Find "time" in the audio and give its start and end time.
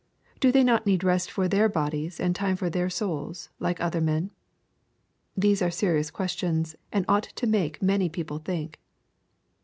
2.35-2.55